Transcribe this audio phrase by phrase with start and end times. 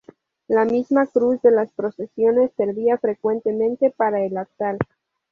[0.47, 4.79] La misma cruz de las procesiones servía frecuentemente para el altar.